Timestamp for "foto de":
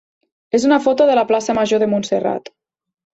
0.85-1.17